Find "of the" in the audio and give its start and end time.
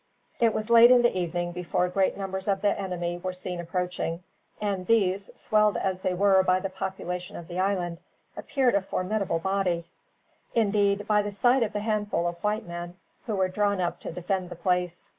2.47-2.75, 7.35-7.59, 11.61-11.81